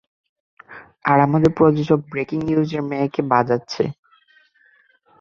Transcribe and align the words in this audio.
আর 1.05 1.17
আমাদের 1.19 1.51
প্রযোজক 1.57 1.99
ব্রেকিং 2.11 2.39
নিউজের 2.47 2.81
মেয়েকে 2.89 3.21
বাজাচ্ছে! 3.31 3.83